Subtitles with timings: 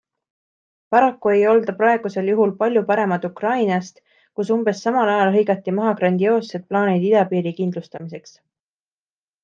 [0.93, 4.03] Paraku ei olda praegusel juhul palju paremad Ukrainast,
[4.41, 8.39] kus umbes samal ajal hõigati maha grandioossed plaanid idapiiri kindlustamiseks.